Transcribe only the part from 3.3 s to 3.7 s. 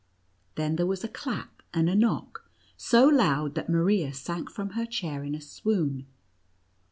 that